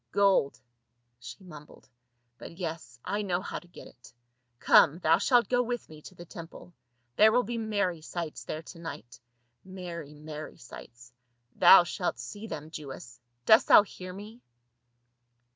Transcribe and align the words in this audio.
"Gold," 0.11 0.59
she 1.19 1.43
mumbled." 1.43 1.87
But 2.39 2.57
yes— 2.57 2.97
I 3.15 3.21
know 3.21 3.39
how 3.39 3.59
to 3.59 3.67
get 3.67 3.85
it. 3.85 4.11
Come, 4.57 4.97
thou 4.97 5.19
shalt 5.19 5.47
go 5.47 5.61
with 5.61 5.87
me 5.89 6.01
to 6.01 6.15
the 6.15 6.25
temple, 6.25 6.73
there 7.17 7.31
will 7.31 7.43
be 7.43 7.59
merry 7.59 8.01
sights 8.01 8.43
there 8.43 8.63
to 8.63 8.79
night— 8.79 9.19
merry, 9.63 10.15
merry 10.15 10.57
sights. 10.57 11.13
Thou 11.55 11.83
shalt 11.83 12.17
see 12.17 12.47
them, 12.47 12.71
Jewess; 12.71 13.19
dost 13.45 13.67
thou 13.67 13.83
hear 13.83 14.11
me?" 14.11 14.41